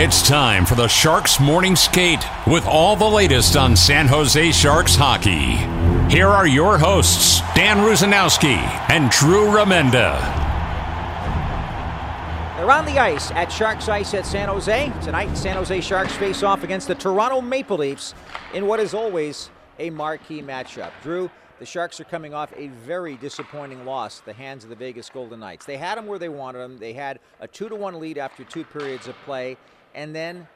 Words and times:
It's 0.00 0.22
time 0.22 0.64
for 0.64 0.76
the 0.76 0.86
Sharks 0.86 1.40
Morning 1.40 1.74
Skate 1.74 2.24
with 2.46 2.64
all 2.66 2.94
the 2.94 3.04
latest 3.04 3.56
on 3.56 3.74
San 3.74 4.06
Jose 4.06 4.52
Sharks 4.52 4.94
hockey. 4.94 5.56
Here 6.08 6.28
are 6.28 6.46
your 6.46 6.78
hosts, 6.78 7.40
Dan 7.56 7.78
Rusanowsky 7.78 8.58
and 8.90 9.10
Drew 9.10 9.46
Remenda. 9.46 10.20
They're 12.56 12.70
on 12.70 12.84
the 12.84 13.00
ice 13.00 13.32
at 13.32 13.50
Sharks 13.50 13.88
Ice 13.88 14.14
at 14.14 14.24
San 14.24 14.48
Jose. 14.48 14.92
Tonight, 15.02 15.36
San 15.36 15.56
Jose 15.56 15.80
Sharks 15.80 16.12
face 16.12 16.44
off 16.44 16.62
against 16.62 16.86
the 16.86 16.94
Toronto 16.94 17.40
Maple 17.40 17.78
Leafs 17.78 18.14
in 18.54 18.68
what 18.68 18.78
is 18.78 18.94
always 18.94 19.50
a 19.80 19.90
marquee 19.90 20.42
matchup. 20.42 20.92
Drew, 21.02 21.28
the 21.58 21.66
Sharks 21.66 21.98
are 21.98 22.04
coming 22.04 22.34
off 22.34 22.52
a 22.56 22.68
very 22.68 23.16
disappointing 23.16 23.84
loss 23.84 24.20
the 24.20 24.32
hands 24.32 24.62
of 24.62 24.70
the 24.70 24.76
Vegas 24.76 25.10
Golden 25.10 25.40
Knights. 25.40 25.66
They 25.66 25.76
had 25.76 25.98
them 25.98 26.06
where 26.06 26.20
they 26.20 26.28
wanted 26.28 26.58
them. 26.60 26.78
They 26.78 26.92
had 26.92 27.18
a 27.40 27.48
2 27.48 27.68
to 27.68 27.74
1 27.74 27.98
lead 27.98 28.16
after 28.16 28.44
two 28.44 28.62
periods 28.62 29.08
of 29.08 29.16
play 29.24 29.56
and 29.98 30.14
then 30.14 30.46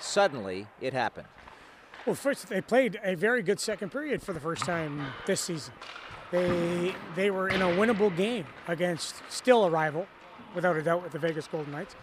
suddenly 0.00 0.66
it 0.80 0.94
happened. 0.94 1.28
Well, 2.06 2.16
first 2.16 2.48
they 2.48 2.62
played 2.62 2.98
a 3.04 3.14
very 3.14 3.42
good 3.42 3.60
second 3.60 3.92
period 3.92 4.22
for 4.22 4.32
the 4.32 4.40
first 4.40 4.64
time 4.64 5.06
this 5.26 5.42
season. 5.42 5.74
They 6.30 6.94
they 7.14 7.30
were 7.30 7.48
in 7.48 7.60
a 7.60 7.66
winnable 7.66 8.16
game 8.16 8.46
against 8.66 9.16
still 9.28 9.64
a 9.64 9.70
rival, 9.70 10.06
without 10.54 10.76
a 10.76 10.82
doubt, 10.82 11.02
with 11.02 11.12
the 11.12 11.18
Vegas 11.18 11.46
Golden 11.46 11.72
Knights. 11.72 11.94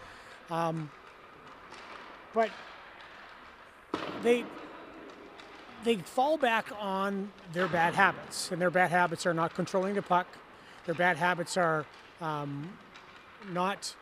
Um, 0.50 0.90
but 2.32 2.50
they 4.22 4.44
they 5.82 5.96
fall 5.96 6.38
back 6.38 6.66
on 6.78 7.32
their 7.52 7.66
bad 7.66 7.94
habits, 7.94 8.52
and 8.52 8.60
their 8.60 8.70
bad 8.70 8.92
habits 8.92 9.26
are 9.26 9.34
not 9.34 9.52
controlling 9.52 9.94
the 9.94 10.02
puck. 10.02 10.28
Their 10.86 10.94
bad 10.94 11.16
habits 11.16 11.56
are 11.56 11.84
um, 12.20 12.78
not 13.50 13.96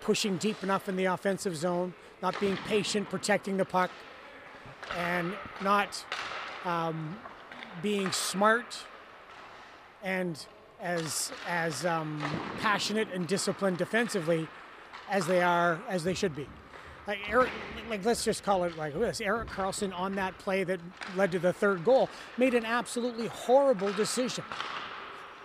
pushing 0.00 0.36
deep 0.38 0.62
enough 0.62 0.88
in 0.88 0.96
the 0.96 1.06
offensive 1.06 1.56
zone, 1.56 1.94
not 2.22 2.38
being 2.40 2.56
patient, 2.68 3.08
protecting 3.10 3.56
the 3.56 3.64
puck, 3.64 3.90
and 4.96 5.32
not 5.62 6.04
um, 6.64 7.16
being 7.82 8.10
smart 8.12 8.78
and 10.02 10.46
as 10.80 11.30
as 11.46 11.84
um, 11.84 12.22
passionate 12.60 13.08
and 13.12 13.26
disciplined 13.26 13.76
defensively 13.76 14.48
as 15.10 15.26
they 15.26 15.42
are 15.42 15.80
as 15.88 16.04
they 16.04 16.14
should 16.14 16.34
be. 16.34 16.46
Like 17.06 17.18
Erik, 17.30 17.50
like 17.88 18.04
let's 18.04 18.24
just 18.24 18.42
call 18.42 18.64
it 18.64 18.76
like 18.76 18.94
this. 18.94 19.20
Erik 19.20 19.48
Karlsson 19.48 19.92
on 19.98 20.14
that 20.14 20.36
play 20.38 20.64
that 20.64 20.80
led 21.16 21.32
to 21.32 21.38
the 21.38 21.52
third 21.52 21.84
goal 21.84 22.08
made 22.38 22.54
an 22.54 22.64
absolutely 22.64 23.26
horrible 23.26 23.92
decision 23.92 24.44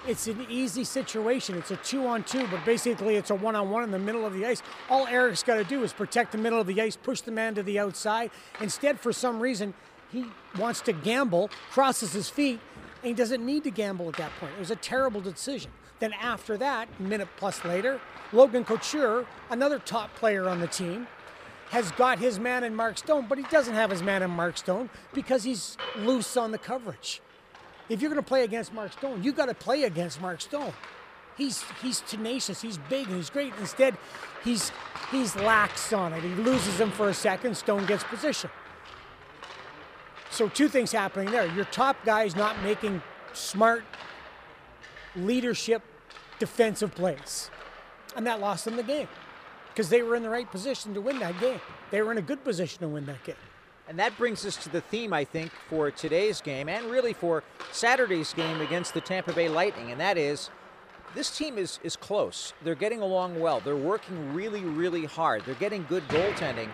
it's 0.08 0.28
an 0.28 0.46
easy 0.50 0.84
situation. 0.84 1.56
It's 1.58 1.72
a 1.72 1.78
two 1.78 2.06
on 2.08 2.24
two, 2.24 2.48
but 2.48 2.64
basically 2.66 3.16
it's 3.16 3.30
a 3.30 3.36
one 3.36 3.56
on 3.56 3.70
one 3.70 3.84
in 3.84 3.92
the 3.92 4.00
middle 4.00 4.26
of 4.26 4.34
the 4.34 4.46
ice. 4.46 4.62
All 4.90 5.08
Erik's 5.08 5.44
got 5.44 5.56
to 5.56 5.64
do 5.64 5.84
is 5.84 5.94
protect 5.94 6.32
the 6.32 6.38
middle 6.38 6.60
of 6.60 6.68
the 6.68 6.80
ice, 6.82 6.96
push 6.96 7.22
the 7.22 7.32
man 7.32 7.56
to 7.56 7.64
the 7.64 7.80
outside. 7.80 8.32
Instead, 8.62 9.00
for 9.00 9.12
some 9.12 9.40
reason, 9.40 9.74
he 10.12 10.26
wants 10.58 10.82
to 10.82 10.94
gamble, 10.94 11.50
crosses 11.72 12.14
his 12.14 12.30
feet, 12.30 12.60
and 13.02 13.08
he 13.08 13.14
doesn't 13.14 13.46
need 13.46 13.64
to 13.64 13.72
gamble 13.72 14.08
at 14.08 14.18
that 14.18 14.32
point. 14.40 14.54
It 14.54 14.60
was 14.60 14.72
a 14.72 14.76
terrible 14.76 15.22
decision. 15.22 15.72
Then 16.00 16.14
after 16.14 16.58
that, 16.58 16.88
minute 17.00 17.30
plus 17.38 17.64
later, 17.66 18.00
Logan 18.32 18.66
Couture, 18.66 19.26
another 19.50 19.80
top 19.80 20.14
player 20.16 20.48
on 20.48 20.60
the 20.60 20.68
team, 20.68 21.08
has 21.70 21.92
got 21.94 22.20
his 22.20 22.40
man 22.40 22.64
in 22.64 22.76
Mark 22.76 22.98
Stone, 22.98 23.26
but 23.28 23.38
he 23.38 23.44
doesn't 23.46 23.74
have 23.74 23.90
his 23.90 24.04
man 24.04 24.22
in 24.22 24.30
Mark 24.30 24.58
Stone 24.58 24.90
because 25.14 25.44
he's 25.44 25.78
loose 25.98 26.38
on 26.38 26.52
the 26.52 26.58
coverage 26.58 27.22
if 27.90 28.02
you're 28.02 28.10
going 28.10 28.22
to 28.22 28.28
play 28.28 28.44
against 28.44 28.74
Mark 28.74 28.94
Stone, 28.94 29.24
you've 29.24 29.36
got 29.36 29.48
to 29.48 29.54
play 29.54 29.84
against 29.84 30.22
Mark 30.22 30.42
Stone. 30.42 30.74
He's 31.38 31.64
he's 31.82 32.02
tenacious, 32.02 32.62
he's 32.62 32.78
big, 32.78 33.08
and 33.08 33.18
he's 33.18 33.30
great. 33.30 33.54
Instead, 33.60 33.98
he's 34.44 34.72
he's 35.12 35.36
lax 35.36 35.92
on 35.92 36.14
it. 36.14 36.24
He 36.24 36.30
loses 36.36 36.80
him 36.80 36.92
for 36.92 37.10
a 37.10 37.14
second. 37.14 37.56
Stone 37.58 37.86
gets 37.86 38.04
position. 38.06 38.50
So 40.32 40.48
two 40.48 40.68
things 40.68 40.92
happening 40.92 41.32
there. 41.32 41.46
Your 41.48 41.66
top 41.66 41.98
guy 42.06 42.24
is 42.24 42.36
not 42.36 42.62
making 42.64 43.02
smart 43.34 43.84
leadership 45.16 45.82
defensive 46.40 46.96
plays, 46.96 47.50
and 48.16 48.26
that 48.28 48.40
lost 48.40 48.66
them 48.66 48.78
the 48.78 48.84
game 48.84 49.08
because 49.70 49.90
they 49.90 50.02
were 50.02 50.16
in 50.16 50.24
the 50.24 50.30
right 50.30 50.50
position 50.50 50.94
to 50.94 51.02
win 51.02 51.20
that 51.20 51.38
game. 51.42 51.60
They 51.92 52.02
were 52.02 52.14
in 52.14 52.18
a 52.18 52.22
good 52.22 52.44
position 52.46 52.80
to 52.80 52.88
win 52.88 53.06
that 53.08 53.24
game. 53.26 53.36
And 53.88 54.00
that 54.00 54.18
brings 54.18 54.46
us 54.46 54.56
to 54.58 54.70
the 54.70 54.82
theme, 54.82 55.14
I 55.14 55.24
think, 55.24 55.52
for 55.70 55.92
today's 55.92 56.42
game 56.42 56.70
and 56.70 56.86
really 56.88 57.14
for 57.14 57.44
Saturday's 57.72 58.34
game 58.34 58.62
against 58.62 58.94
the 58.94 59.02
Tampa 59.02 59.34
Bay 59.34 59.48
Lightning, 59.48 59.92
and 59.92 60.02
that 60.02 60.18
is 60.18 60.50
this 61.14 61.36
team 61.36 61.58
is, 61.58 61.80
is 61.84 61.96
close. 61.96 62.54
They're 62.64 62.76
getting 62.76 63.02
along 63.02 63.40
well. 63.40 63.62
They're 63.62 63.76
working 63.76 64.34
really, 64.34 64.62
really 64.62 65.06
hard. 65.06 65.46
They're 65.46 65.56
getting 65.56 65.86
good 65.88 66.06
goaltending. 66.10 66.70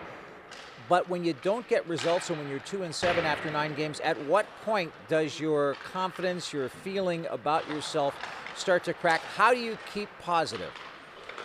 But 0.88 1.08
when 1.08 1.24
you 1.24 1.34
don't 1.42 1.66
get 1.68 1.86
results 1.86 2.28
and 2.28 2.38
when 2.38 2.48
you're 2.48 2.58
two 2.58 2.82
and 2.82 2.94
seven 2.94 3.24
after 3.24 3.50
nine 3.50 3.74
games, 3.74 4.00
at 4.00 4.20
what 4.24 4.46
point 4.64 4.92
does 5.08 5.38
your 5.38 5.76
confidence, 5.92 6.52
your 6.52 6.68
feeling 6.68 7.26
about 7.30 7.68
yourself 7.68 8.16
start 8.56 8.84
to 8.84 8.94
crack? 8.94 9.20
How 9.36 9.54
do 9.54 9.60
you 9.60 9.78
keep 9.94 10.08
positive? 10.20 10.72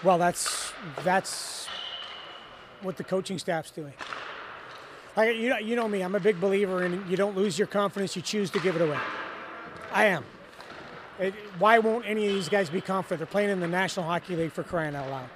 Well, 0.03 0.17
that's 0.17 0.73
that's 1.03 1.67
what 2.81 2.97
the 2.97 3.03
coaching 3.03 3.37
staff's 3.37 3.71
doing. 3.71 3.93
Like 5.17 5.35
you 5.35 5.49
know, 5.49 5.57
you 5.57 5.75
know 5.75 5.87
me. 5.87 6.03
I'm 6.03 6.13
a 6.13 6.19
big 6.19 6.39
believer 6.39 6.85
in 6.85 7.03
you 7.09 7.17
don't 7.17 7.35
lose 7.35 7.57
your 7.57 7.67
confidence. 7.67 8.15
You 8.15 8.21
choose 8.21 8.51
to 8.51 8.59
give 8.59 8.75
it 8.75 8.81
away. 8.83 8.99
I 9.91 10.05
am. 10.05 10.23
It, 11.19 11.33
why 11.57 11.79
won't 11.79 12.05
any 12.05 12.27
of 12.27 12.33
these 12.35 12.47
guys 12.47 12.69
be 12.69 12.81
confident? 12.81 13.19
They're 13.19 13.25
playing 13.25 13.49
in 13.49 13.59
the 13.59 13.67
National 13.67 14.05
Hockey 14.05 14.35
League 14.35 14.51
for 14.51 14.61
crying 14.61 14.95
out 14.95 15.09
loud. 15.09 15.27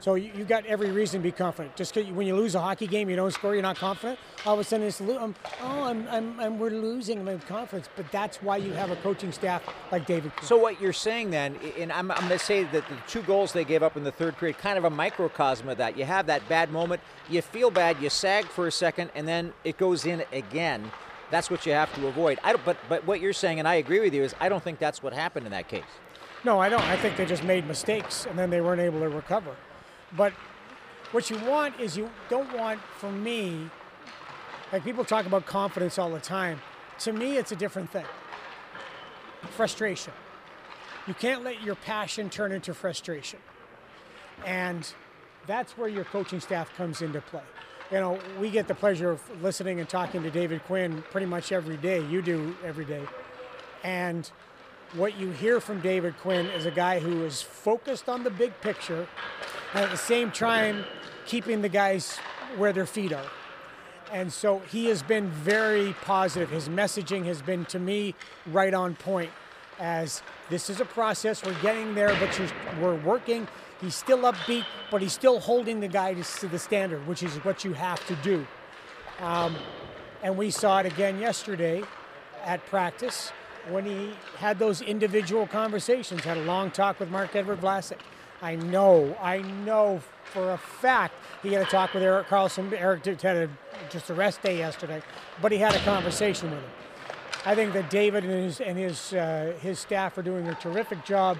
So 0.00 0.14
you, 0.14 0.30
you 0.36 0.44
got 0.44 0.66
every 0.66 0.90
reason 0.90 1.20
to 1.20 1.22
be 1.22 1.32
confident. 1.32 1.76
Just 1.76 1.94
when 1.96 2.26
you 2.26 2.36
lose 2.36 2.54
a 2.54 2.60
hockey 2.60 2.86
game, 2.86 3.08
you 3.08 3.16
don't 3.16 3.30
score, 3.32 3.54
you're 3.54 3.62
not 3.62 3.76
confident. 3.76 4.18
All 4.44 4.54
of 4.54 4.60
a 4.60 4.64
sudden, 4.64 4.86
it's 4.86 5.00
um, 5.00 5.34
oh, 5.62 5.82
I'm, 5.84 6.06
I'm, 6.08 6.40
I'm, 6.40 6.58
we're 6.58 6.70
losing 6.70 7.24
my 7.24 7.36
confidence. 7.36 7.88
But 7.96 8.10
that's 8.12 8.42
why 8.42 8.58
you 8.58 8.72
have 8.72 8.90
a 8.90 8.96
coaching 8.96 9.32
staff 9.32 9.62
like 9.90 10.06
David. 10.06 10.32
So 10.42 10.56
what 10.56 10.80
you're 10.80 10.92
saying 10.92 11.30
then, 11.30 11.56
and 11.78 11.92
I'm, 11.92 12.10
I'm 12.10 12.28
going 12.28 12.30
to 12.30 12.38
say 12.38 12.64
that 12.64 12.88
the 12.88 12.96
two 13.06 13.22
goals 13.22 13.52
they 13.52 13.64
gave 13.64 13.82
up 13.82 13.96
in 13.96 14.04
the 14.04 14.12
third 14.12 14.36
period, 14.36 14.58
kind 14.58 14.78
of 14.78 14.84
a 14.84 14.90
microcosm 14.90 15.68
of 15.68 15.78
that. 15.78 15.96
You 15.96 16.04
have 16.04 16.26
that 16.26 16.46
bad 16.48 16.70
moment, 16.70 17.00
you 17.28 17.42
feel 17.42 17.70
bad, 17.70 18.00
you 18.00 18.10
sag 18.10 18.44
for 18.46 18.66
a 18.66 18.72
second, 18.72 19.10
and 19.14 19.26
then 19.26 19.52
it 19.64 19.78
goes 19.78 20.04
in 20.06 20.24
again. 20.32 20.90
That's 21.30 21.50
what 21.50 21.66
you 21.66 21.72
have 21.72 21.92
to 21.94 22.06
avoid. 22.06 22.38
I 22.44 22.52
don't, 22.52 22.64
but 22.64 22.76
but 22.88 23.06
what 23.06 23.20
you're 23.20 23.32
saying, 23.32 23.58
and 23.58 23.66
I 23.66 23.76
agree 23.76 24.00
with 24.00 24.14
you, 24.14 24.22
is 24.22 24.34
I 24.40 24.48
don't 24.48 24.62
think 24.62 24.78
that's 24.78 25.02
what 25.02 25.12
happened 25.12 25.46
in 25.46 25.52
that 25.52 25.68
case. 25.68 25.82
No, 26.44 26.60
I 26.60 26.68
don't. 26.68 26.82
I 26.82 26.96
think 26.96 27.16
they 27.16 27.24
just 27.24 27.42
made 27.42 27.66
mistakes 27.66 28.26
and 28.26 28.38
then 28.38 28.50
they 28.50 28.60
weren't 28.60 28.80
able 28.80 29.00
to 29.00 29.08
recover. 29.08 29.56
But 30.16 30.32
what 31.12 31.30
you 31.30 31.38
want 31.38 31.78
is 31.80 31.96
you 31.96 32.10
don't 32.28 32.52
want, 32.56 32.80
for 32.98 33.10
me, 33.10 33.68
like 34.72 34.84
people 34.84 35.04
talk 35.04 35.26
about 35.26 35.46
confidence 35.46 35.98
all 35.98 36.10
the 36.10 36.20
time. 36.20 36.60
To 37.00 37.12
me, 37.12 37.36
it's 37.36 37.52
a 37.52 37.56
different 37.56 37.90
thing. 37.90 38.06
Frustration. 39.50 40.12
You 41.06 41.14
can't 41.14 41.44
let 41.44 41.62
your 41.62 41.74
passion 41.74 42.30
turn 42.30 42.52
into 42.52 42.72
frustration. 42.74 43.38
And 44.44 44.92
that's 45.46 45.76
where 45.76 45.88
your 45.88 46.04
coaching 46.04 46.40
staff 46.40 46.74
comes 46.76 47.02
into 47.02 47.20
play. 47.20 47.42
You 47.90 48.00
know, 48.00 48.18
we 48.40 48.50
get 48.50 48.66
the 48.66 48.74
pleasure 48.74 49.10
of 49.10 49.42
listening 49.42 49.78
and 49.78 49.88
talking 49.88 50.22
to 50.22 50.30
David 50.30 50.64
Quinn 50.64 51.04
pretty 51.10 51.26
much 51.26 51.52
every 51.52 51.76
day. 51.76 52.04
You 52.06 52.22
do 52.22 52.56
every 52.64 52.84
day. 52.84 53.02
And 53.82 54.30
what 54.94 55.18
you 55.18 55.30
hear 55.30 55.60
from 55.60 55.80
David 55.80 56.16
Quinn 56.18 56.46
is 56.46 56.66
a 56.66 56.70
guy 56.70 57.00
who 57.00 57.24
is 57.24 57.42
focused 57.42 58.08
on 58.08 58.24
the 58.24 58.30
big 58.30 58.58
picture 58.60 59.06
and 59.74 59.84
at 59.84 59.90
the 59.90 59.96
same 59.96 60.30
time 60.30 60.84
keeping 61.26 61.62
the 61.62 61.68
guys 61.68 62.18
where 62.56 62.72
their 62.72 62.86
feet 62.86 63.12
are. 63.12 63.26
And 64.12 64.32
so 64.32 64.60
he 64.70 64.86
has 64.86 65.02
been 65.02 65.28
very 65.28 65.94
positive. 66.02 66.50
His 66.50 66.68
messaging 66.68 67.24
has 67.24 67.42
been 67.42 67.64
to 67.66 67.78
me 67.78 68.14
right 68.46 68.72
on 68.72 68.94
point 68.94 69.30
as 69.80 70.22
this 70.50 70.70
is 70.70 70.80
a 70.80 70.84
process. 70.84 71.44
We're 71.44 71.60
getting 71.60 71.94
there, 71.94 72.14
but 72.20 72.52
we're 72.80 72.94
working. 72.94 73.48
He's 73.80 73.96
still 73.96 74.18
upbeat, 74.20 74.64
but 74.90 75.02
he's 75.02 75.12
still 75.12 75.40
holding 75.40 75.80
the 75.80 75.88
guys 75.88 76.38
to 76.38 76.48
the 76.48 76.58
standard, 76.58 77.06
which 77.08 77.22
is 77.22 77.34
what 77.44 77.64
you 77.64 77.72
have 77.72 78.06
to 78.06 78.14
do. 78.16 78.46
Um, 79.20 79.56
and 80.22 80.36
we 80.36 80.50
saw 80.50 80.78
it 80.78 80.86
again 80.86 81.18
yesterday 81.18 81.82
at 82.44 82.64
practice 82.66 83.32
when 83.70 83.84
he 83.84 84.10
had 84.36 84.58
those 84.58 84.80
individual 84.82 85.46
conversations, 85.46 86.22
had 86.22 86.36
a 86.36 86.44
long 86.44 86.70
talk 86.70 87.00
with 87.00 87.10
Marc-Edouard 87.10 87.60
Vlasic. 87.60 87.98
I 88.44 88.56
know, 88.56 89.16
I 89.22 89.38
know 89.38 90.02
for 90.24 90.50
a 90.50 90.58
fact 90.58 91.14
he 91.42 91.54
had 91.54 91.62
a 91.62 91.64
talk 91.64 91.94
with 91.94 92.02
Erik 92.02 92.28
Karlsson. 92.28 92.70
Erik 92.78 93.06
had 93.22 93.36
a, 93.36 93.50
just 93.88 94.10
a 94.10 94.14
rest 94.14 94.42
day 94.42 94.58
yesterday, 94.58 95.00
but 95.40 95.50
he 95.50 95.56
had 95.56 95.74
a 95.74 95.78
conversation 95.78 96.50
with 96.50 96.58
him. 96.58 96.70
I 97.46 97.54
think 97.54 97.72
that 97.72 97.88
David 97.88 98.22
and 98.22 98.32
his 98.44 98.60
and 98.60 98.76
his 98.76 99.14
uh, 99.14 99.54
his 99.62 99.78
staff 99.78 100.18
are 100.18 100.22
doing 100.22 100.46
a 100.46 100.54
terrific 100.56 101.06
job 101.06 101.38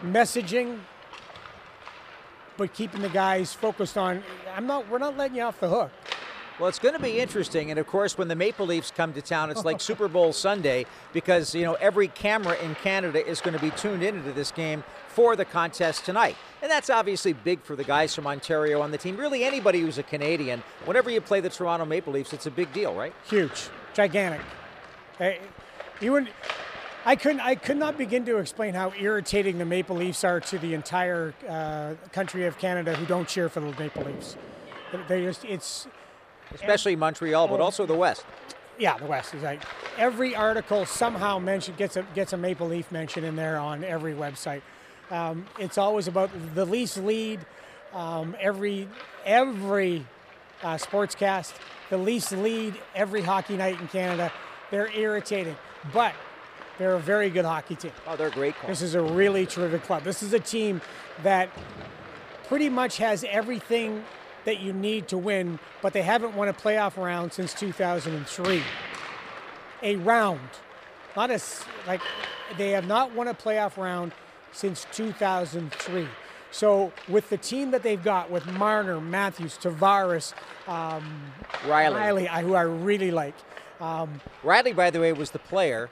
messaging, 0.00 0.78
but 2.56 2.72
keeping 2.74 3.02
the 3.02 3.08
guys 3.08 3.52
focused 3.52 3.98
on. 3.98 4.22
I'm 4.54 4.68
not. 4.68 4.88
We're 4.88 4.98
not 4.98 5.16
letting 5.16 5.36
you 5.36 5.42
off 5.42 5.58
the 5.58 5.68
hook. 5.68 5.90
Well, 6.58 6.68
it's 6.68 6.80
going 6.80 6.94
to 6.94 7.00
be 7.00 7.20
interesting, 7.20 7.70
and 7.70 7.78
of 7.78 7.86
course, 7.86 8.18
when 8.18 8.26
the 8.26 8.34
Maple 8.34 8.66
Leafs 8.66 8.90
come 8.90 9.12
to 9.12 9.22
town, 9.22 9.50
it's 9.52 9.64
like 9.64 9.80
Super 9.90 10.08
Bowl 10.08 10.32
Sunday 10.32 10.86
because 11.12 11.54
you 11.54 11.62
know 11.62 11.74
every 11.74 12.08
camera 12.08 12.56
in 12.58 12.74
Canada 12.74 13.24
is 13.24 13.40
going 13.40 13.54
to 13.54 13.60
be 13.60 13.70
tuned 13.70 14.02
into 14.02 14.32
this 14.32 14.50
game 14.50 14.82
for 15.06 15.36
the 15.36 15.44
contest 15.44 16.04
tonight, 16.04 16.34
and 16.60 16.68
that's 16.68 16.90
obviously 16.90 17.32
big 17.32 17.62
for 17.62 17.76
the 17.76 17.84
guys 17.84 18.12
from 18.12 18.26
Ontario 18.26 18.80
on 18.80 18.90
the 18.90 18.98
team. 18.98 19.16
Really, 19.16 19.44
anybody 19.44 19.80
who's 19.80 19.98
a 19.98 20.02
Canadian, 20.02 20.64
whenever 20.84 21.10
you 21.10 21.20
play 21.20 21.38
the 21.38 21.48
Toronto 21.48 21.86
Maple 21.86 22.12
Leafs, 22.12 22.32
it's 22.32 22.46
a 22.46 22.50
big 22.50 22.72
deal, 22.72 22.92
right? 22.92 23.14
Huge, 23.30 23.68
gigantic. 23.94 24.40
Hey, 25.16 25.38
you 26.00 26.10
wouldn't. 26.10 26.32
I 27.06 27.14
couldn't. 27.14 27.40
I 27.40 27.54
could 27.54 27.76
not 27.76 27.96
begin 27.96 28.24
to 28.24 28.38
explain 28.38 28.74
how 28.74 28.92
irritating 28.98 29.58
the 29.58 29.64
Maple 29.64 29.94
Leafs 29.94 30.24
are 30.24 30.40
to 30.40 30.58
the 30.58 30.74
entire 30.74 31.34
uh, 31.48 31.94
country 32.10 32.46
of 32.46 32.58
Canada 32.58 32.96
who 32.96 33.06
don't 33.06 33.28
cheer 33.28 33.48
for 33.48 33.60
the 33.60 33.72
Maple 33.78 34.02
Leafs. 34.02 34.36
They 35.06 35.22
just. 35.22 35.44
It's 35.44 35.86
especially 36.54 36.96
Montreal, 36.96 37.48
but 37.48 37.60
also 37.60 37.86
the 37.86 37.94
West. 37.94 38.24
Yeah, 38.78 38.96
the 38.96 39.06
West 39.06 39.34
is 39.34 39.42
like 39.42 39.62
every 39.96 40.36
article 40.36 40.86
somehow 40.86 41.38
mention 41.38 41.74
gets 41.76 41.96
a 41.96 42.04
gets 42.14 42.32
a 42.32 42.36
Maple 42.36 42.68
Leaf 42.68 42.90
mention 42.92 43.24
in 43.24 43.36
there 43.36 43.58
on 43.58 43.82
every 43.84 44.14
website. 44.14 44.62
Um, 45.10 45.46
it's 45.58 45.78
always 45.78 46.06
about 46.06 46.30
the 46.54 46.64
Leafs 46.64 46.96
lead. 46.96 47.40
Um, 47.92 48.36
every 48.38 48.88
every 49.24 50.06
uh, 50.62 50.74
sportscast, 50.74 51.54
the 51.90 51.98
Leafs 51.98 52.32
lead 52.32 52.74
every 52.94 53.22
hockey 53.22 53.56
night 53.56 53.80
in 53.80 53.88
Canada. 53.88 54.32
They're 54.70 54.90
irritating, 54.92 55.56
but 55.92 56.12
they're 56.78 56.94
a 56.94 57.00
very 57.00 57.30
good 57.30 57.44
hockey 57.44 57.74
team. 57.74 57.92
Oh, 58.06 58.16
they're 58.16 58.30
great. 58.30 58.54
Club. 58.54 58.68
This 58.68 58.82
is 58.82 58.94
a 58.94 59.02
really 59.02 59.46
terrific 59.46 59.82
club. 59.82 60.04
This 60.04 60.22
is 60.22 60.32
a 60.32 60.38
team 60.38 60.80
that 61.22 61.48
pretty 62.46 62.68
much 62.68 62.98
has 62.98 63.24
everything 63.24 64.04
that 64.48 64.60
you 64.60 64.72
need 64.72 65.06
to 65.08 65.18
win, 65.18 65.58
but 65.82 65.92
they 65.92 66.00
haven't 66.00 66.34
won 66.34 66.48
a 66.48 66.54
playoff 66.54 66.96
round 66.96 67.34
since 67.34 67.52
2003. 67.52 68.62
A 69.82 69.96
round, 69.96 70.40
not 71.14 71.30
a 71.30 71.38
like 71.86 72.00
they 72.56 72.70
have 72.70 72.86
not 72.86 73.14
won 73.14 73.28
a 73.28 73.34
playoff 73.34 73.76
round 73.76 74.12
since 74.52 74.86
2003. 74.92 76.08
So 76.50 76.92
with 77.08 77.28
the 77.28 77.36
team 77.36 77.72
that 77.72 77.82
they've 77.82 78.02
got, 78.02 78.30
with 78.30 78.46
Marner, 78.46 79.02
Matthews, 79.02 79.58
Tavares, 79.58 80.32
um, 80.66 81.30
Rielly, 81.66 82.26
Rielly, 82.26 82.40
who 82.40 82.54
I 82.54 82.62
really 82.62 83.10
like. 83.10 83.34
Um, 83.82 84.22
Rielly, 84.42 84.74
by 84.74 84.88
the 84.88 84.98
way, 84.98 85.12
was 85.12 85.32
the 85.32 85.38
player 85.38 85.90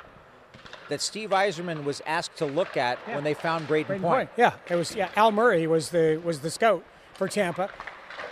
that 0.89 1.03
Steve 1.03 1.29
Yzerman 1.29 1.85
was 1.85 2.01
asked 2.07 2.39
to 2.39 2.47
look 2.47 2.79
at 2.79 2.99
yeah. 3.07 3.17
when 3.17 3.25
they 3.25 3.35
found 3.35 3.69
Brayden, 3.69 3.85
Brayden 3.85 4.01
Point. 4.01 4.03
Point. 4.03 4.31
Yeah, 4.39 4.55
it 4.71 4.77
was. 4.77 4.97
Yeah, 4.97 5.11
Al 5.15 5.31
Murray 5.31 5.67
was 5.67 5.91
the 5.91 6.19
was 6.25 6.41
the 6.41 6.51
scout 6.51 6.83
for 7.13 7.29
Tampa. 7.29 7.69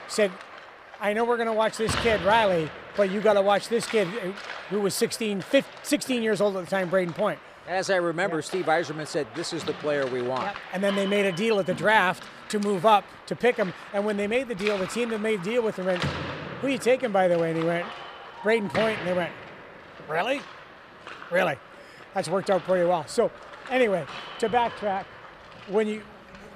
Said, 0.09 0.31
I 1.01 1.13
know 1.13 1.25
we're 1.25 1.37
going 1.37 1.49
to 1.49 1.53
watch 1.53 1.77
this 1.77 1.95
kid 1.97 2.21
Rielly, 2.21 2.71
but 2.97 3.11
you 3.11 3.21
got 3.21 3.35
to 3.35 3.43
watch 3.43 3.69
this 3.69 3.87
kid 3.87 4.07
who 4.71 4.81
was 4.81 4.95
16, 4.95 5.41
15, 5.41 5.73
16 5.83 6.23
years 6.23 6.41
old 6.41 6.57
at 6.57 6.65
the 6.65 6.71
time, 6.71 6.91
Brayden 6.91 7.15
Point. 7.15 7.39
As 7.67 7.89
I 7.89 7.97
remember, 7.97 8.43
Steve 8.43 8.67
Yzerman 8.67 9.07
said, 9.07 9.27
"This 9.35 9.55
is 9.55 9.65
the 9.65 9.73
player 9.73 10.07
we 10.07 10.21
want." 10.21 10.45
Yep. 10.45 10.57
And 10.75 10.85
then 10.85 10.95
they 10.97 11.07
made 11.07 11.25
a 11.25 11.33
deal 11.33 11.59
at 11.59 11.65
the 11.65 11.73
draft 11.73 12.23
to 12.51 12.59
move 12.59 12.85
up 12.85 13.05
to 13.27 13.35
pick 13.35 13.57
him. 13.57 13.73
And 13.95 14.05
when 14.05 14.19
they 14.19 14.27
made 14.27 14.49
the 14.49 14.55
deal, 14.55 14.77
the 14.77 14.87
team 14.87 15.09
that 15.09 15.21
made 15.21 15.41
the 15.41 15.51
deal 15.51 15.63
with 15.63 15.77
him 15.77 15.87
went, 15.87 16.05
"Who 16.61 16.67
are 16.67 16.71
you 16.71 16.79
taking, 16.79 17.11
by 17.11 17.27
the 17.27 17.39
way?" 17.39 17.51
And 17.51 17.59
he 17.59 17.65
went, 17.65 17.87
Brayden 18.43 18.73
Point." 18.73 18.99
And 18.99 19.09
they 19.09 19.15
went, 19.15 19.33
"Really? 20.09 20.43
Really?" 21.31 21.57
That's 22.13 22.29
worked 22.29 22.51
out 22.51 22.63
pretty 22.65 22.87
well. 22.87 23.07
So, 23.07 23.31
anyway, 23.71 24.05
to 24.41 24.49
backtrack, 24.51 25.07
when 25.69 25.89
you 25.89 26.03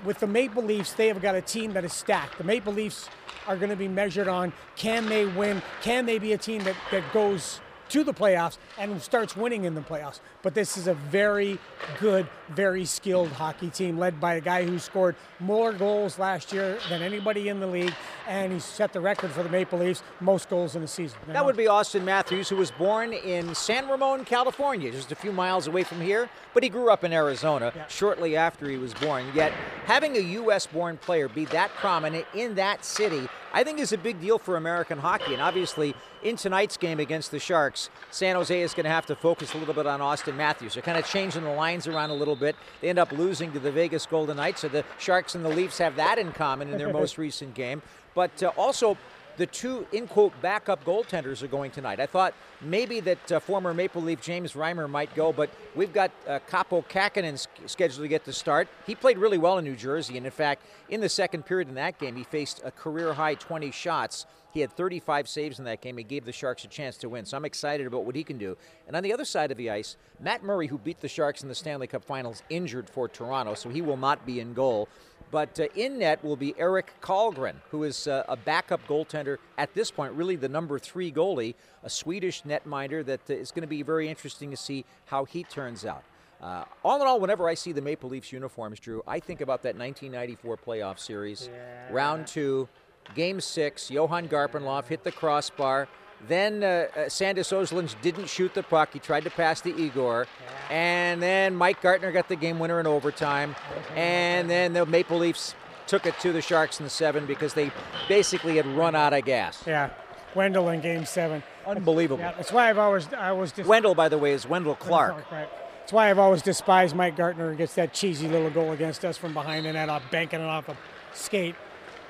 with 0.05 0.19
the 0.21 0.27
Maple 0.27 0.63
Leafs, 0.63 0.93
they 0.93 1.09
have 1.09 1.21
got 1.21 1.35
a 1.35 1.41
team 1.41 1.73
that 1.73 1.85
is 1.85 1.93
stacked. 1.93 2.39
The 2.39 2.45
Maple 2.45 2.73
Leafs 2.73 3.09
are 3.47 3.57
going 3.57 3.71
to 3.71 3.77
be 3.77 3.89
measured 3.89 4.29
on 4.29 4.53
can 4.77 5.07
they 5.07 5.27
win? 5.27 5.63
Can 5.83 6.07
they 6.07 6.19
be 6.19 6.33
a 6.33 6.39
team 6.39 6.63
that, 6.65 6.77
that 6.91 7.03
goes 7.13 7.61
to 7.91 8.05
the 8.05 8.13
playoffs 8.13 8.59
and 8.79 9.01
starts 9.01 9.37
winning 9.37 9.65
in 9.65 9.75
the 9.75 9.81
playoffs. 9.81 10.21
But 10.43 10.55
this 10.55 10.77
is 10.77 10.87
a 10.87 10.95
very 10.95 11.59
good, 12.01 12.27
very 12.51 12.85
skilled 12.85 13.29
hockey 13.29 13.71
team 13.71 13.99
led 13.99 14.21
by 14.21 14.35
a 14.35 14.41
guy 14.41 14.65
who 14.65 14.79
scored 14.79 15.17
more 15.41 15.73
goals 15.73 16.19
last 16.19 16.53
year 16.53 16.79
than 16.89 17.03
anybody 17.03 17.49
in 17.49 17.61
the 17.61 17.67
league, 17.67 17.95
and 18.27 18.53
he 18.53 18.61
set 18.61 18.93
the 18.93 19.01
record 19.01 19.31
for 19.31 19.43
the 19.43 19.49
Maple 19.49 19.79
Leafs 19.79 20.03
most 20.21 20.49
goals 20.49 20.77
in 20.77 20.83
a 20.83 20.87
season. 20.87 21.19
That 21.29 21.45
would 21.45 21.57
be 21.57 21.65
Auston 21.65 22.05
Matthews, 22.05 22.49
who 22.49 22.57
was 22.57 22.71
born 22.71 23.13
in 23.13 23.55
San 23.55 23.89
Ramon, 23.89 24.25
California, 24.25 24.91
just 24.91 25.13
a 25.13 25.17
few 25.17 25.33
miles 25.33 25.67
away 25.67 25.85
from 25.85 26.01
here, 26.01 26.29
but 26.55 26.63
he 26.63 26.69
grew 26.69 26.91
up 26.91 27.05
in 27.05 27.13
Arizona 27.13 27.73
yeah. 27.75 27.87
shortly 27.89 28.37
after 28.37 28.69
he 28.69 28.77
was 28.77 28.95
born. 28.95 29.27
Yet 29.35 29.53
having 29.87 30.17
a 30.17 30.21
U.S. 30.21 30.67
born 30.67 30.97
player 30.97 31.29
be 31.29 31.45
that 31.47 31.71
prominent 31.77 32.27
in 32.35 32.55
that 32.57 32.85
city, 32.85 33.29
I 33.53 33.65
think 33.65 33.79
is 33.79 33.93
a 33.93 33.99
big 33.99 34.21
deal 34.21 34.39
for 34.39 34.57
American 34.57 34.99
hockey. 34.99 35.33
And 35.33 35.43
obviously, 35.43 35.95
in 36.23 36.37
tonight's 36.37 36.77
game 36.77 37.01
against 37.01 37.31
the 37.31 37.39
Sharks, 37.39 37.91
San 38.11 38.37
Jose 38.37 38.61
is 38.61 38.75
going 38.75 38.85
to 38.85 38.91
have 38.91 39.07
to 39.07 39.17
focus 39.17 39.55
a 39.55 39.59
little 39.59 39.75
bit 39.75 39.87
on 39.87 40.01
Auston 40.01 40.37
Matthews. 40.37 40.75
They're 40.75 40.83
kind 40.83 40.99
of 40.99 41.07
changing 41.07 41.45
the 41.45 41.53
lines 41.53 41.87
around 41.87 42.11
a 42.11 42.15
little 42.15 42.37
bit. 42.37 42.57
They 42.81 42.89
end 42.89 42.99
up 42.99 43.13
losing 43.13 43.53
to 43.53 43.59
the 43.59 43.73
Vegas 43.73 44.07
Golden 44.07 44.37
Knights, 44.37 44.61
so 44.61 44.69
the 44.69 44.85
Sharks 44.99 45.35
and 45.35 45.45
the 45.45 45.49
Leafs 45.49 45.79
have 45.79 45.97
that 45.97 46.19
in 46.19 46.33
common 46.33 46.69
in 46.71 46.79
their 46.79 46.93
most 46.93 47.19
recent 47.19 47.55
game. 47.55 47.83
But 48.15 48.43
uh, 48.43 48.53
also, 48.57 48.97
the 49.39 49.47
two, 49.47 49.87
in 49.93 50.07
quote, 50.09 50.33
backup 50.43 50.85
goaltenders 50.85 51.43
are 51.43 51.47
going 51.47 51.71
tonight. 51.71 52.01
I 52.01 52.07
thought 52.07 52.35
maybe 52.61 53.01
that 53.01 53.33
uh, 53.33 53.41
former 53.41 53.73
Maple 53.73 54.03
Leaf 54.03 54.21
James 54.21 54.53
Reimer 54.53 54.91
might 54.91 55.15
go, 55.15 55.33
but 55.33 55.49
we've 55.77 55.93
got 55.93 56.11
uh, 56.27 56.41
Kaapo 56.51 56.85
Kähkönen 56.85 57.47
scheduled 57.67 58.03
to 58.03 58.09
get 58.09 58.25
the 58.25 58.33
start. 58.33 58.69
He 58.87 58.95
played 58.95 59.17
really 59.17 59.39
well 59.39 59.57
in 59.57 59.65
New 59.65 59.77
Jersey, 59.77 60.17
and 60.17 60.27
in 60.27 60.33
fact, 60.33 60.65
in 60.89 61.01
the 61.01 61.09
second 61.09 61.47
period 61.47 61.69
in 61.69 61.75
that 61.77 61.99
game, 61.99 62.17
he 62.17 62.25
faced 62.25 62.61
a 62.65 62.73
career 62.73 63.15
high 63.15 63.35
20 63.35 63.71
shots. 63.71 64.27
He 64.51 64.61
had 64.61 64.73
35 64.73 65.29
saves 65.29 65.59
in 65.59 65.67
that 65.67 65.81
game. 65.83 65.97
He 65.99 66.05
gave 66.05 66.25
the 66.25 66.33
Sharks 66.33 66.65
a 66.65 66.69
chance 66.69 66.97
to 66.99 67.09
win. 67.09 67.25
So 67.25 67.37
I'm 67.37 67.45
excited 67.45 67.87
about 67.87 68.05
what 68.05 68.17
he 68.17 68.25
can 68.25 68.39
do. 68.39 68.57
And 68.87 68.97
on 68.97 69.03
the 69.03 69.13
other 69.13 69.25
side 69.25 69.51
of 69.51 69.57
the 69.57 69.71
ice, 69.71 69.97
Matt 70.19 70.43
Murray, 70.43 70.67
who 70.67 70.79
beat 70.79 71.01
the 71.01 71.09
Sharks 71.09 71.43
in 71.43 71.49
the 71.49 71.55
Stanley 71.55 71.87
Cup 71.87 72.03
Finals, 72.03 72.43
injured 72.49 72.89
for 72.89 73.09
Toronto, 73.09 73.55
so 73.55 73.69
he 73.69 73.83
will 73.83 73.99
not 73.99 74.25
be 74.27 74.41
in 74.41 74.55
goal. 74.55 74.89
But 75.31 75.61
uh, 75.61 75.67
in 75.75 75.99
net 75.99 76.25
will 76.25 76.37
be 76.37 76.55
Erik 76.59 76.93
Källgren, 77.03 77.57
who 77.71 77.85
is 77.85 78.07
uh, 78.07 78.25
a 78.29 78.37
backup 78.37 78.87
goaltender 78.87 79.39
at 79.59 79.75
this 79.75 79.91
point, 79.91 80.13
really 80.13 80.37
the 80.37 80.49
number 80.49 80.79
three 80.79 81.13
goalie, 81.13 81.55
a 81.83 81.91
Swedish 81.91 82.43
netminder 82.43 83.05
that 83.05 83.29
uh, 83.29 83.35
is 83.35 83.51
going 83.51 83.63
to 83.63 83.69
be 83.69 83.83
very 83.83 84.09
interesting 84.09 84.51
to 84.51 84.57
see 84.57 84.85
how 85.07 85.25
he 85.25 85.45
turns 85.45 85.85
out. 85.85 86.05
Uh, 86.41 86.65
all 86.85 87.01
in 87.01 87.07
all, 87.07 87.21
whenever 87.21 87.49
I 87.49 87.55
see 87.55 87.73
the 87.73 87.83
Maple 87.83 88.09
Leafs 88.09 88.33
uniforms, 88.33 88.79
Drew, 88.79 89.03
I 89.07 89.19
think 89.19 89.41
about 89.41 89.63
that 89.63 89.77
1994 89.77 90.57
playoff 90.57 90.99
series, 90.99 91.51
yeah. 91.53 91.93
round 91.93 92.27
two, 92.27 92.69
game 93.15 93.41
six. 93.41 93.91
Johan 93.91 94.29
Garpenlov 94.29 94.87
hit 94.87 95.03
the 95.03 95.13
crossbar. 95.13 95.89
Then 96.27 96.65
uh, 96.65 96.87
uh, 96.97 97.09
Sandis 97.09 97.51
Ozolinsh 97.53 97.95
didn't 98.03 98.29
shoot 98.29 98.53
the 98.55 98.63
puck. 98.63 98.93
He 98.93 98.99
tried 98.99 99.25
to 99.25 99.31
pass 99.31 99.61
to 99.63 99.77
Igor. 99.77 100.27
And 100.71 101.23
then 101.23 101.55
Mike 101.55 101.81
Gartner 101.81 102.11
got 102.13 102.29
the 102.29 102.37
game 102.37 102.59
winner 102.59 102.81
in 102.81 102.87
overtime. 102.87 103.55
And 103.95 104.51
then 104.51 104.73
the 104.73 104.85
Maple 104.85 105.19
Leafs 105.19 105.55
took 105.87 106.07
it 106.07 106.19
to 106.21 106.33
the 106.33 106.43
Sharks 106.43 106.81
in 106.81 106.85
the 106.85 106.91
seven 106.91 107.25
because 107.27 107.55
they 107.55 107.71
basically 108.09 108.57
had 108.57 108.67
run 108.67 108.95
out 108.95 109.13
of 109.13 109.25
gas. 109.25 109.63
Yeah. 109.67 109.91
Wendel 110.35 110.69
in 110.69 110.81
game 110.81 111.07
seven. 111.07 111.43
Unbelievable. 111.67 112.21
Yeah, 112.23 112.33
that's 112.33 112.53
why 112.53 112.69
I've 112.69 112.79
always 112.79 113.13
I 113.15 113.33
was 113.33 113.53
dis- 113.53 113.67
Wendel, 113.67 113.95
by 113.95 114.09
the 114.09 114.19
way, 114.19 114.33
is 114.33 114.47
Wendel 114.47 114.75
Clark. 114.75 115.13
Clark 115.13 115.33
right. 115.33 115.49
That's 115.81 115.93
why 115.93 116.11
I've 116.11 116.19
always 116.19 116.43
despised 116.43 116.95
Mike 116.95 117.17
Gartner 117.17 117.55
gets 117.55 117.75
that 117.77 117.95
cheesy 117.95 118.29
little 118.29 118.51
goal 118.51 118.73
against 118.73 119.05
us 119.07 119.17
from 119.17 119.33
behind 119.33 119.65
and 119.67 119.75
that 119.75 120.11
banking 120.11 120.41
it 120.41 120.45
off 120.45 120.69
a 120.69 120.77
skate. 121.15 121.55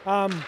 Um, 0.04 0.42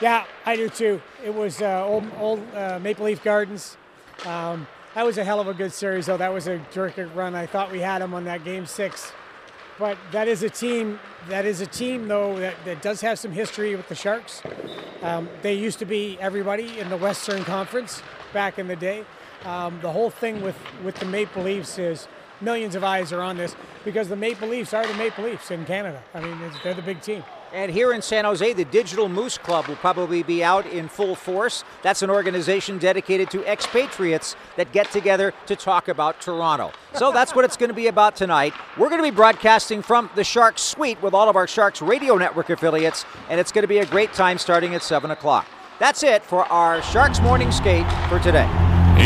yeah, 0.00 0.24
I 0.44 0.56
do 0.56 0.68
too. 0.68 1.00
It 1.24 1.34
was 1.34 1.62
uh, 1.62 1.84
old, 1.84 2.04
old 2.18 2.54
uh, 2.54 2.78
Maple 2.82 3.06
Leaf 3.06 3.22
Gardens. 3.22 3.76
Um, 4.24 4.66
that 4.94 5.04
was 5.04 5.18
a 5.18 5.24
hell 5.24 5.40
of 5.40 5.48
a 5.48 5.54
good 5.54 5.72
series, 5.72 6.06
though. 6.06 6.16
That 6.16 6.32
was 6.32 6.46
a 6.46 6.58
terrific 6.70 7.14
run. 7.14 7.34
I 7.34 7.46
thought 7.46 7.70
we 7.70 7.80
had 7.80 8.00
them 8.00 8.14
on 8.14 8.24
that 8.24 8.44
game 8.44 8.66
six. 8.66 9.12
But 9.78 9.98
that 10.12 10.26
is 10.26 10.42
a 10.42 10.48
team. 10.48 10.98
That 11.28 11.44
is 11.44 11.60
a 11.60 11.66
team, 11.66 12.08
though, 12.08 12.38
that, 12.38 12.54
that 12.64 12.80
does 12.80 13.02
have 13.02 13.18
some 13.18 13.32
history 13.32 13.76
with 13.76 13.88
the 13.88 13.94
Sharks. 13.94 14.42
Um, 15.02 15.28
they 15.42 15.52
used 15.52 15.78
to 15.80 15.84
be 15.84 16.16
everybody 16.18 16.78
in 16.78 16.88
the 16.88 16.96
Western 16.96 17.44
Conference 17.44 18.02
back 18.32 18.58
in 18.58 18.68
the 18.68 18.76
day. 18.76 19.04
Um, 19.44 19.78
the 19.82 19.92
whole 19.92 20.10
thing 20.10 20.40
with, 20.40 20.56
with 20.82 20.94
the 20.96 21.04
Maple 21.04 21.42
Leafs 21.42 21.78
is 21.78 22.08
millions 22.40 22.74
of 22.74 22.84
eyes 22.84 23.12
are 23.12 23.20
on 23.20 23.36
this 23.36 23.54
because 23.84 24.08
the 24.08 24.16
Maple 24.16 24.48
Leafs 24.48 24.72
are 24.72 24.86
the 24.86 24.94
Maple 24.94 25.24
Leafs 25.24 25.50
in 25.50 25.64
Canada. 25.64 26.02
I 26.14 26.20
mean, 26.20 26.38
they're 26.62 26.74
the 26.74 26.82
big 26.82 27.02
team. 27.02 27.22
And 27.56 27.72
here 27.72 27.94
in 27.94 28.02
San 28.02 28.26
Jose, 28.26 28.52
the 28.52 28.66
Digital 28.66 29.08
Moose 29.08 29.38
Club 29.38 29.66
will 29.66 29.76
probably 29.76 30.22
be 30.22 30.44
out 30.44 30.66
in 30.66 30.88
full 30.88 31.14
force. 31.14 31.64
That's 31.80 32.02
an 32.02 32.10
organization 32.10 32.76
dedicated 32.76 33.30
to 33.30 33.50
expatriates 33.50 34.36
that 34.56 34.72
get 34.72 34.90
together 34.90 35.32
to 35.46 35.56
talk 35.56 35.88
about 35.88 36.20
Toronto. 36.20 36.70
So 36.92 37.12
that's 37.12 37.34
what 37.34 37.46
it's 37.46 37.56
going 37.56 37.70
to 37.70 37.74
be 37.74 37.86
about 37.86 38.14
tonight. 38.14 38.52
We're 38.76 38.90
going 38.90 39.02
to 39.02 39.10
be 39.10 39.16
broadcasting 39.16 39.80
from 39.80 40.10
the 40.16 40.22
Sharks 40.22 40.60
Suite 40.60 41.00
with 41.00 41.14
all 41.14 41.30
of 41.30 41.36
our 41.36 41.46
Sharks 41.46 41.80
Radio 41.80 42.16
Network 42.16 42.50
affiliates, 42.50 43.06
and 43.30 43.40
it's 43.40 43.52
going 43.52 43.62
to 43.62 43.68
be 43.68 43.78
a 43.78 43.86
great 43.86 44.12
time 44.12 44.36
starting 44.36 44.74
at 44.74 44.82
7 44.82 45.10
o'clock. 45.10 45.46
That's 45.78 46.02
it 46.02 46.22
for 46.22 46.44
our 46.52 46.82
Sharks 46.82 47.22
Morning 47.22 47.50
Skate 47.50 47.90
for 48.10 48.18
today. 48.18 48.46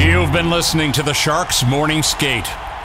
You've 0.05 0.33
been 0.33 0.51
listening 0.51 0.91
to 0.95 1.05
the 1.05 1.15
Sharks 1.15 1.65
Morning 1.65 2.03
Skate. 2.03 2.49